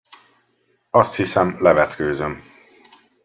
Azt 0.89 1.15
hiszem, 1.15 1.55
levetkőzöm. 1.59 2.43